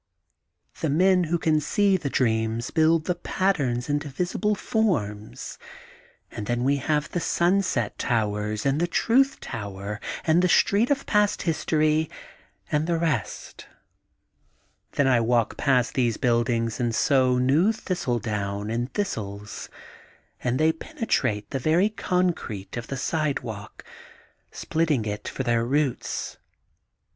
^'The 0.77 0.91
men 0.91 1.23
who 1.25 1.37
can 1.37 1.59
see 1.59 1.95
the 1.95 2.09
dreams 2.09 2.71
build 2.71 3.05
the 3.05 3.13
patterns 3.13 3.87
into 3.87 4.09
visible 4.09 4.55
forms, 4.55 5.59
and 6.31 6.47
then 6.47 6.63
we 6.63 6.77
have 6.77 7.11
the 7.11 7.19
Sunset 7.19 7.99
Towers, 7.99 8.65
and 8.65 8.79
the 8.79 8.87
Truth 8.87 9.39
Tower, 9.41 10.01
and 10.25 10.41
the 10.41 10.49
Street 10.49 10.89
of 10.89 11.05
Past 11.05 11.43
History, 11.43 12.09
and 12.71 12.87
the 12.87 12.97
rest. 12.97 13.67
/ 14.23 14.91
THE 14.93 15.03
GOLDEN 15.03 15.03
BOOK 15.03 15.03
OF 15.03 15.03
SPRINGFIELD 15.03 15.03
S16 15.03 15.03
^^Then 15.03 15.15
I 15.15 15.19
walk 15.21 15.57
plast 15.89 15.93
these 15.93 16.17
buildings 16.17 16.79
and 16.79 16.95
sow 16.95 17.37
new 17.37 17.71
thistle 17.71 18.17
down 18.17 18.71
and 18.71 18.91
thistles, 18.95 19.69
and 20.43 20.57
they 20.59 20.71
penetrate 20.71 21.51
the 21.51 21.59
very 21.59 21.89
concrete 21.89 22.75
of 22.75 22.87
the 22.87 22.97
sidewalk, 22.97 23.83
splitting 24.51 25.05
it 25.05 25.27
for 25.27 25.43
their 25.43 25.63
roots. 25.63 26.37